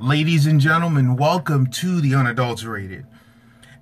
[0.00, 3.04] Ladies and gentlemen, welcome to the unadulterated.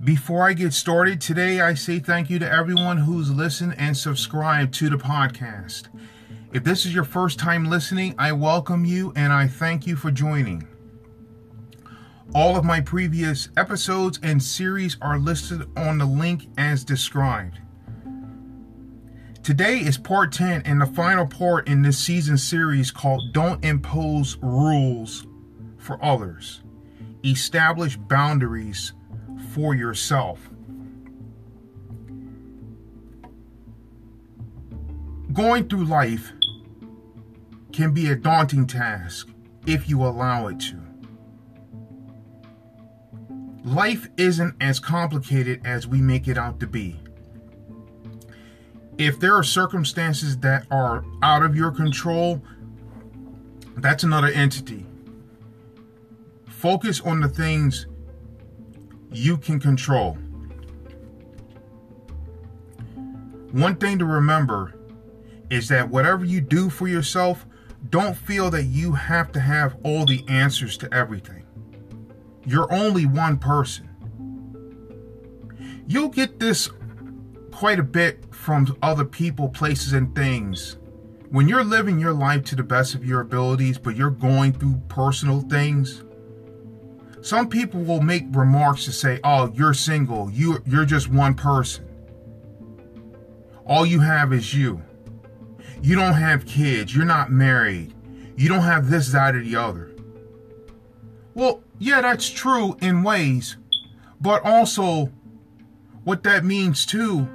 [0.02, 4.72] Before I get started today, I say thank you to everyone who's listened and subscribed
[4.74, 5.88] to the podcast.
[6.54, 10.10] If this is your first time listening, I welcome you and I thank you for
[10.10, 10.66] joining.
[12.34, 17.58] All of my previous episodes and series are listed on the link as described.
[19.42, 24.38] Today is part 10 and the final part in this season series called Don't Impose
[24.40, 25.26] Rules
[25.86, 26.62] for Others.
[27.24, 28.92] Establish boundaries
[29.52, 30.50] for yourself.
[35.32, 36.32] Going through life
[37.72, 39.28] can be a daunting task
[39.66, 40.80] if you allow it to.
[43.64, 47.00] Life isn't as complicated as we make it out to be.
[48.96, 52.40] If there are circumstances that are out of your control,
[53.76, 54.86] that's another entity.
[56.66, 57.86] Focus on the things
[59.12, 60.14] you can control.
[63.52, 64.74] One thing to remember
[65.48, 67.46] is that whatever you do for yourself,
[67.90, 71.44] don't feel that you have to have all the answers to everything.
[72.44, 73.88] You're only one person.
[75.86, 76.68] You'll get this
[77.52, 80.78] quite a bit from other people, places, and things.
[81.30, 84.82] When you're living your life to the best of your abilities, but you're going through
[84.88, 86.02] personal things,
[87.26, 90.30] some people will make remarks to say, "Oh, you're single.
[90.30, 91.84] You you're just one person.
[93.66, 94.80] All you have is you.
[95.82, 96.94] You don't have kids.
[96.94, 97.92] You're not married.
[98.36, 99.90] You don't have this, that, or the other."
[101.34, 103.56] Well, yeah, that's true in ways,
[104.20, 105.10] but also
[106.04, 107.28] what that means too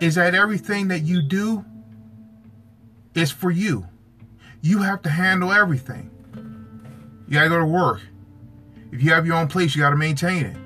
[0.00, 1.62] is that everything that you do
[3.14, 3.86] is for you.
[4.62, 6.10] You have to handle everything.
[7.28, 8.00] You gotta go to work.
[8.92, 10.56] If you have your own place, you got to maintain it.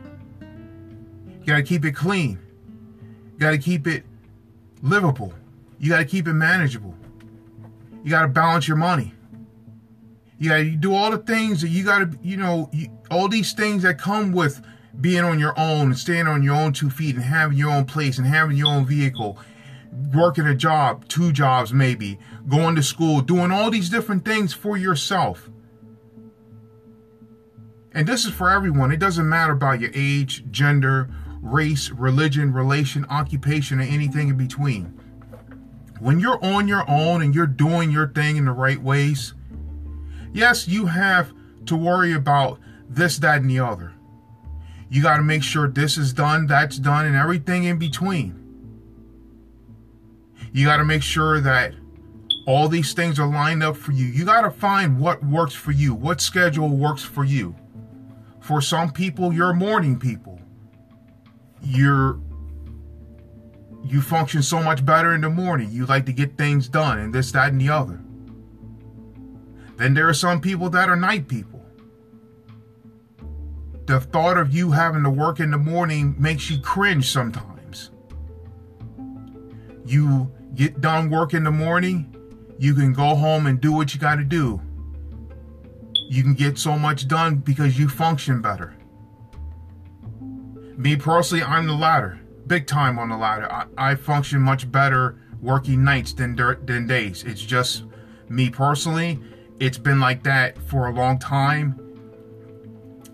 [1.40, 2.38] You got to keep it clean.
[3.34, 4.04] You got to keep it
[4.82, 5.34] livable.
[5.78, 6.94] You got to keep it manageable.
[8.02, 9.12] You got to balance your money.
[10.38, 13.28] You got to do all the things that you got to, you know, you, all
[13.28, 14.62] these things that come with
[15.00, 17.84] being on your own and staying on your own two feet and having your own
[17.84, 19.38] place and having your own vehicle,
[20.14, 22.18] working a job, two jobs maybe,
[22.48, 25.48] going to school, doing all these different things for yourself.
[27.94, 28.90] And this is for everyone.
[28.90, 31.08] It doesn't matter about your age, gender,
[31.40, 35.00] race, religion, relation, occupation, or anything in between.
[36.00, 39.34] When you're on your own and you're doing your thing in the right ways,
[40.32, 41.32] yes, you have
[41.66, 43.92] to worry about this, that, and the other.
[44.90, 48.40] You got to make sure this is done, that's done, and everything in between.
[50.52, 51.74] You got to make sure that
[52.46, 54.06] all these things are lined up for you.
[54.06, 57.54] You got to find what works for you, what schedule works for you.
[58.44, 60.38] For some people, you're morning people.
[61.62, 62.20] You're
[63.82, 65.70] you function so much better in the morning.
[65.72, 68.02] You like to get things done and this, that, and the other.
[69.78, 71.64] Then there are some people that are night people.
[73.86, 77.92] The thought of you having to work in the morning makes you cringe sometimes.
[79.86, 82.14] You get done work in the morning,
[82.58, 84.60] you can go home and do what you got to do
[86.08, 88.74] you can get so much done because you function better.
[90.76, 93.50] Me personally, I'm the latter, big time on the latter.
[93.50, 97.22] I, I function much better working nights than than days.
[97.24, 97.84] It's just
[98.28, 99.20] me personally.
[99.60, 101.80] It's been like that for a long time.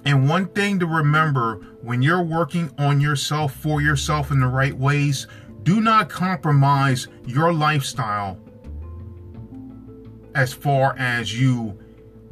[0.05, 4.75] And one thing to remember when you're working on yourself for yourself in the right
[4.75, 5.27] ways,
[5.63, 8.39] do not compromise your lifestyle
[10.35, 11.79] as far as you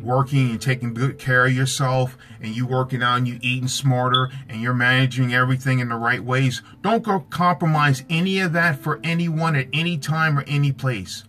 [0.01, 4.31] working and taking good care of yourself and you working out and you eating smarter
[4.49, 9.01] and you're managing everything in the right ways don't go compromise any of that for
[9.03, 11.25] anyone at any time or any place.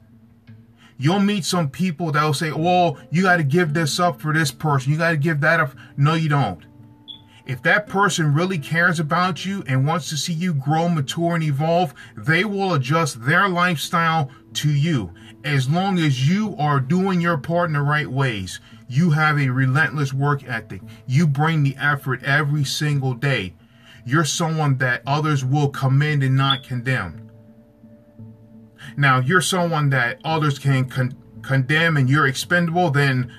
[0.98, 4.52] You'll meet some people that'll say well you got to give this up for this
[4.52, 4.92] person.
[4.92, 5.74] You got to give that up.
[5.98, 6.66] No you don't.
[7.46, 11.44] If that person really cares about you and wants to see you grow mature and
[11.44, 15.13] evolve they will adjust their lifestyle to you
[15.44, 19.50] as long as you are doing your part in the right ways, you have a
[19.50, 20.81] relentless work ethic.
[21.07, 23.56] You bring the effort every single day.
[24.06, 27.31] You're someone that others will commend and not condemn.
[28.98, 33.31] Now, you're someone that others can con- condemn and you're expendable, then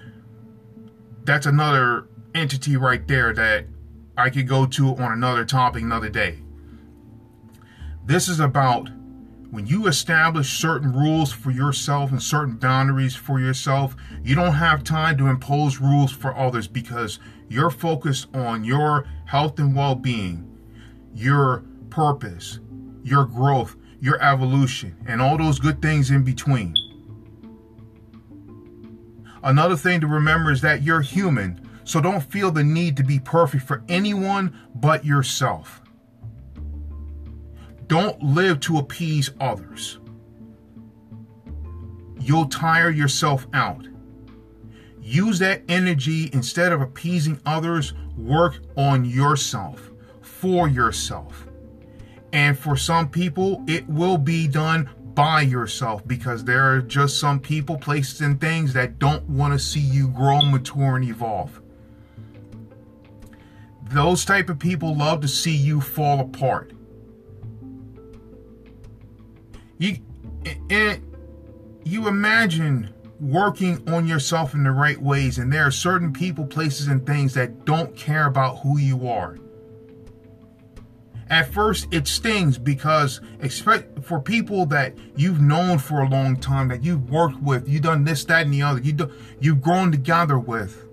[1.25, 3.67] that's another entity right there that
[4.17, 6.39] I could go to on another topic another day.
[8.07, 8.89] This is about
[9.51, 14.85] when you establish certain rules for yourself and certain boundaries for yourself, you don't have
[14.85, 17.19] time to impose rules for others because
[17.49, 20.57] you're focused on your health and well being,
[21.13, 22.61] your purpose,
[23.03, 26.77] your growth, your evolution, and all those good things in between.
[29.43, 33.19] Another thing to remember is that you're human, so don't feel the need to be
[33.19, 35.81] perfect for anyone but yourself.
[37.91, 39.99] Don't live to appease others.
[42.21, 43.85] You'll tire yourself out.
[45.01, 49.91] Use that energy instead of appeasing others, work on yourself,
[50.21, 51.49] for yourself.
[52.33, 57.41] And for some people, it will be done by yourself because there are just some
[57.41, 61.61] people, places, and things that don't want to see you grow, mature, and evolve.
[63.83, 66.71] Those type of people love to see you fall apart.
[69.81, 69.97] You
[70.71, 71.03] and
[71.85, 76.87] you imagine working on yourself in the right ways, and there are certain people, places,
[76.87, 79.39] and things that don't care about who you are.
[81.31, 86.69] At first, it stings because expect for people that you've known for a long time,
[86.69, 89.11] that you've worked with, you've done this, that, and the other, you do,
[89.41, 90.87] you've grown together with,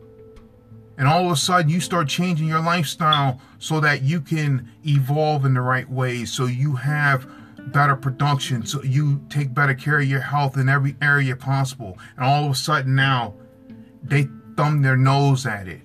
[0.98, 5.44] and all of a sudden you start changing your lifestyle so that you can evolve
[5.44, 7.30] in the right ways, so you have
[7.72, 12.26] better production, so you take better care of your health in every area possible, and
[12.26, 13.34] all of a sudden now
[14.04, 15.82] they thumb their nose at it.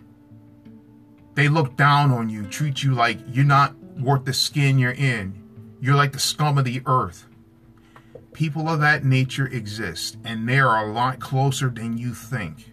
[1.34, 5.38] They look down on you, treat you like you're not worth the skin you're in.
[5.80, 7.26] You're like the scum of the earth.
[8.32, 12.72] People of that nature exist, and they are a lot closer than you think.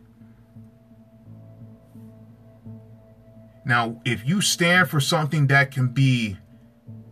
[3.65, 6.37] Now, if you stand for something that can be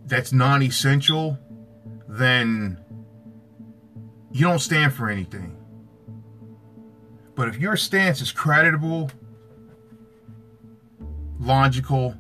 [0.05, 1.38] that's non-essential,
[2.17, 2.79] then
[4.31, 5.55] you don't stand for anything.
[7.35, 9.11] But if your stance is creditable,
[11.39, 12.15] logical,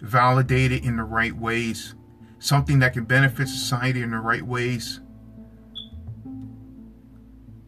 [0.00, 1.94] validated in the right ways,
[2.38, 5.00] something that can benefit society in the right ways,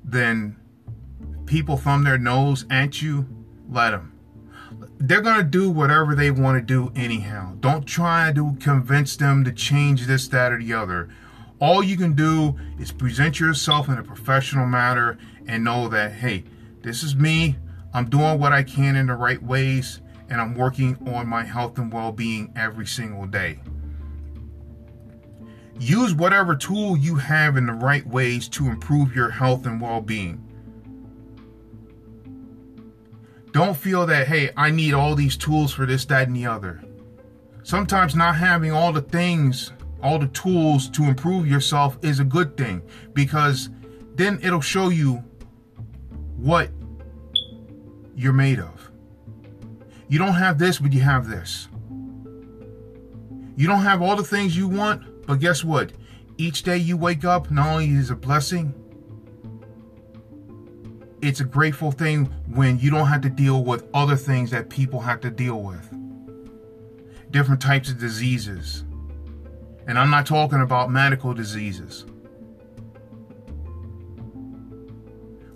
[0.05, 0.57] then
[1.47, 3.27] people thumb their nose at you,
[3.71, 4.16] let them.
[4.99, 7.55] They're going to do whatever they want to do anyhow.
[7.61, 11.11] Don't try to convince them to change this, that, or the other.
[11.61, 16.45] All you can do is present yourself in a professional manner and know that, hey,
[16.83, 17.57] this is me.
[17.93, 21.79] I'm doing what I can in the right ways and I'm working on my health
[21.79, 23.61] and well being every single day.
[25.79, 30.01] Use whatever tool you have in the right ways to improve your health and well
[30.01, 30.46] being.
[33.57, 36.85] Don't feel that, hey, I need all these tools for this, that, and the other.
[37.63, 39.73] Sometimes not having all the things,
[40.03, 42.83] all the tools to improve yourself is a good thing
[43.15, 43.71] because
[44.15, 45.25] then it'll show you
[46.37, 46.69] what
[48.15, 48.91] you're made of.
[50.09, 51.69] You don't have this, but you have this.
[53.57, 55.93] You don't have all the things you want, but guess what?
[56.37, 58.75] Each day you wake up, not only is a blessing,
[61.27, 65.01] it's a grateful thing when you don't have to deal with other things that people
[65.01, 65.91] have to deal with.
[67.31, 68.85] Different types of diseases.
[69.87, 72.07] And I'm not talking about medical diseases.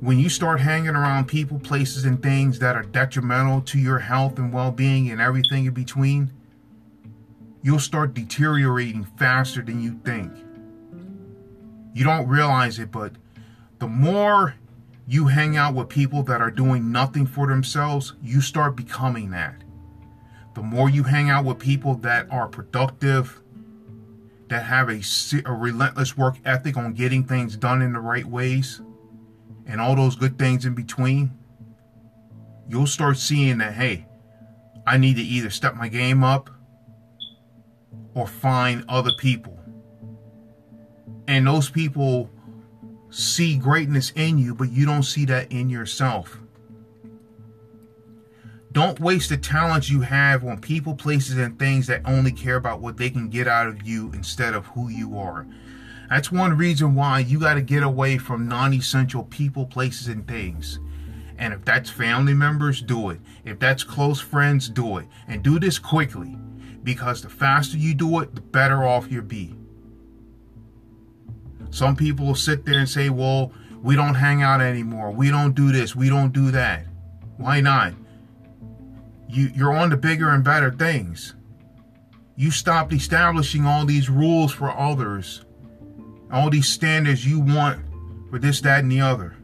[0.01, 4.39] when you start hanging around people, places, and things that are detrimental to your health
[4.39, 6.31] and well being and everything in between,
[7.63, 10.33] you'll start deteriorating faster than you think.
[11.93, 13.13] You don't realize it, but
[13.79, 14.55] the more
[15.11, 19.57] you hang out with people that are doing nothing for themselves, you start becoming that.
[20.55, 23.41] The more you hang out with people that are productive,
[24.51, 25.03] that have a,
[25.47, 28.83] a relentless work ethic on getting things done in the right ways,
[29.67, 31.37] and all those good things in between,
[32.69, 34.07] you'll start seeing that, hey,
[34.87, 36.51] I need to either step my game up
[38.15, 39.59] or find other people.
[41.27, 42.31] And those people
[43.11, 46.39] see greatness in you, but you don't see that in yourself.
[48.73, 52.81] Don't waste the talents you have on people, places, and things that only care about
[52.81, 55.45] what they can get out of you instead of who you are.
[56.09, 60.27] That's one reason why you got to get away from non essential people, places, and
[60.27, 60.79] things.
[61.37, 63.21] And if that's family members, do it.
[63.45, 65.07] If that's close friends, do it.
[65.27, 66.37] And do this quickly
[66.85, 69.55] because the faster you do it, the better off you'll be.
[71.71, 75.11] Some people will sit there and say, well, we don't hang out anymore.
[75.11, 75.97] We don't do this.
[75.97, 76.87] We don't do that.
[77.37, 77.95] Why not?
[79.29, 81.35] You, you're on to bigger and better things.
[82.37, 85.45] You stopped establishing all these rules for others
[86.33, 87.85] all these standards you want
[88.31, 89.37] for this, that, and the other.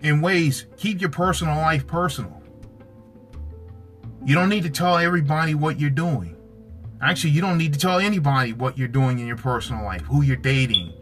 [0.00, 2.42] In ways, keep your personal life personal.
[4.26, 6.36] You don't need to tell everybody what you're doing.
[7.00, 10.22] Actually, you don't need to tell anybody what you're doing in your personal life, who
[10.22, 10.92] you're dating,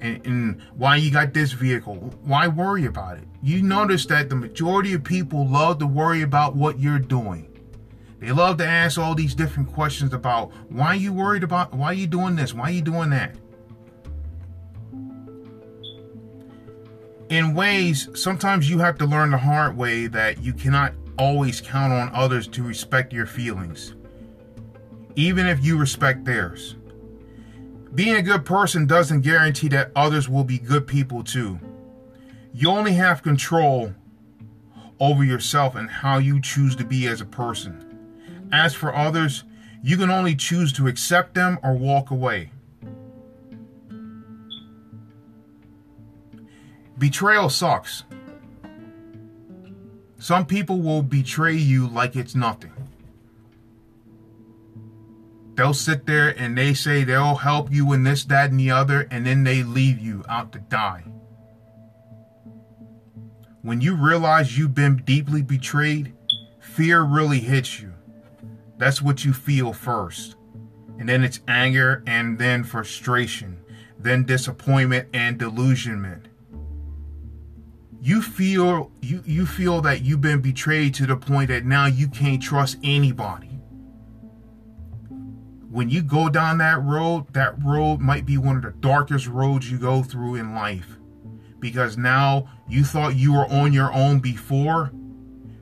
[0.00, 1.94] and, and, why you got this vehicle.
[2.24, 3.24] Why worry about it?
[3.42, 7.48] You notice that the majority of people love to worry about what you're doing.
[8.18, 12.06] They love to ask all these different questions about why you worried about why you
[12.06, 12.52] doing this?
[12.52, 13.34] Why you doing that?
[17.30, 21.92] In ways, sometimes you have to learn the hard way that you cannot always count
[21.92, 23.94] on others to respect your feelings,
[25.16, 26.76] even if you respect theirs.
[27.94, 31.60] Being a good person doesn't guarantee that others will be good people too.
[32.54, 33.94] You only have control
[34.98, 38.48] over yourself and how you choose to be as a person.
[38.52, 39.44] As for others,
[39.82, 42.52] you can only choose to accept them or walk away.
[46.96, 48.04] Betrayal sucks.
[50.22, 52.72] Some people will betray you like it's nothing.
[55.56, 59.08] They'll sit there and they say they'll help you in this, that, and the other,
[59.10, 61.02] and then they leave you out to die.
[63.62, 66.14] When you realize you've been deeply betrayed,
[66.60, 67.92] fear really hits you.
[68.78, 70.36] That's what you feel first.
[71.00, 73.58] And then it's anger and then frustration,
[73.98, 76.28] then disappointment and delusionment.
[78.02, 82.08] You feel you you feel that you've been betrayed to the point that now you
[82.08, 83.48] can't trust anybody.
[85.70, 89.70] When you go down that road, that road might be one of the darkest roads
[89.70, 90.98] you go through in life.
[91.60, 94.90] Because now you thought you were on your own before,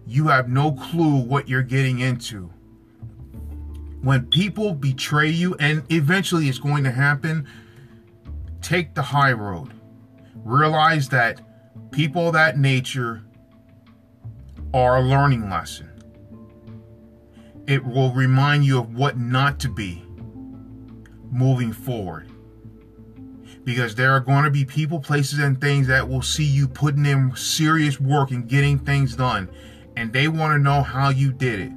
[0.06, 2.50] you have no clue what you're getting into
[4.02, 7.46] when people betray you, and eventually it's going to happen,
[8.62, 9.72] take the high road.
[10.36, 11.40] Realize that
[11.90, 13.22] people of that nature
[14.72, 15.88] are a learning lesson.
[17.66, 20.04] It will remind you of what not to be
[21.30, 22.30] moving forward.
[23.64, 27.04] Because there are going to be people, places, and things that will see you putting
[27.06, 29.50] in serious work and getting things done.
[29.96, 31.72] And they want to know how you did it.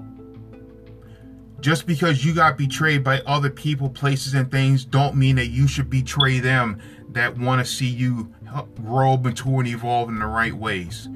[1.59, 5.67] Just because you got betrayed by other people, places, and things don't mean that you
[5.67, 6.79] should betray them
[7.09, 8.33] that want to see you
[8.75, 11.09] grow, mature, and evolve in the right ways.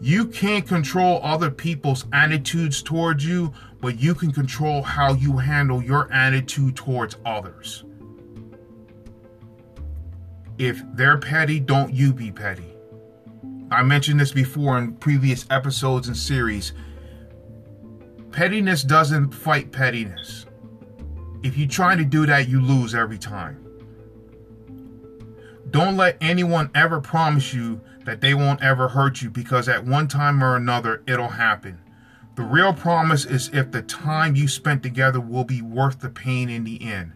[0.00, 5.82] You can't control other people's attitudes towards you, but you can control how you handle
[5.82, 7.84] your attitude towards others.
[10.58, 12.74] If they're petty, don't you be petty.
[13.70, 16.72] I mentioned this before in previous episodes and series.
[18.32, 20.46] Pettiness doesn't fight pettiness.
[21.42, 23.69] If you try to do that, you lose every time.
[25.70, 30.08] Don't let anyone ever promise you that they won't ever hurt you because at one
[30.08, 31.78] time or another it'll happen.
[32.34, 36.48] The real promise is if the time you spent together will be worth the pain
[36.48, 37.12] in the end.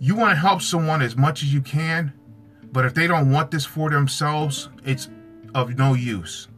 [0.00, 2.12] You want to help someone as much as you can,
[2.72, 5.08] but if they don't want this for themselves, it's
[5.54, 6.48] of no use.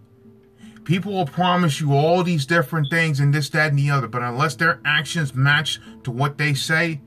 [0.84, 4.22] People will promise you all these different things and this, that, and the other, but
[4.22, 7.00] unless their actions match to what they say,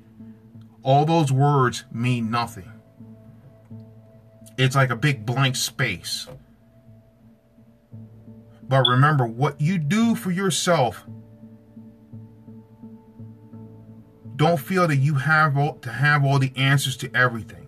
[0.83, 2.71] all those words mean nothing.
[4.57, 6.27] It's like a big blank space.
[8.61, 11.05] But remember, what you do for yourself,
[14.35, 17.67] don't feel that you have to have all the answers to everything.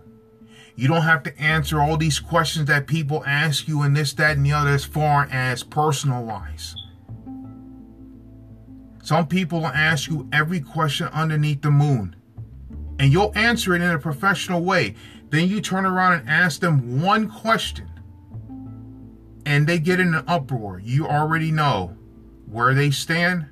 [0.75, 4.36] You don't have to answer all these questions that people ask you and this, that,
[4.36, 6.75] and the other as far as personal wise.
[9.01, 12.15] Some people ask you every question underneath the moon,
[12.99, 14.95] and you'll answer it in a professional way.
[15.29, 17.89] Then you turn around and ask them one question,
[19.45, 20.79] and they get in an uproar.
[20.79, 21.97] You already know
[22.45, 23.47] where they stand,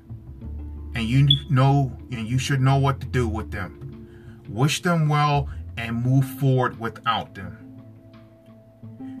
[0.94, 4.08] and you know, and you should know what to do with them.
[4.48, 7.58] Wish them well and move forward without them.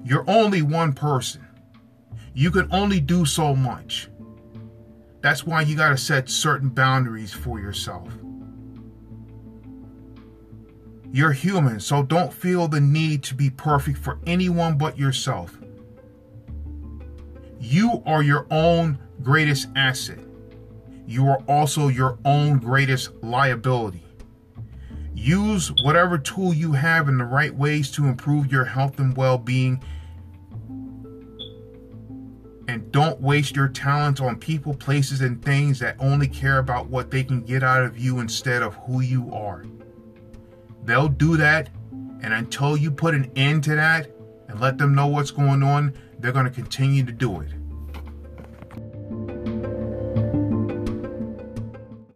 [0.04, 1.46] You're only one person.
[2.34, 4.08] You can only do so much.
[5.20, 8.08] That's why you got to set certain boundaries for yourself.
[11.14, 15.56] You're human, so don't feel the need to be perfect for anyone but yourself.
[17.60, 20.18] You are your own greatest asset.
[21.06, 24.02] You are also your own greatest liability.
[25.14, 29.38] Use whatever tool you have in the right ways to improve your health and well
[29.38, 29.84] being.
[32.66, 37.12] And don't waste your talents on people, places, and things that only care about what
[37.12, 39.64] they can get out of you instead of who you are.
[40.84, 41.70] They'll do that,
[42.20, 44.10] and until you put an end to that
[44.48, 47.48] and let them know what's going on, they're going to continue to do it.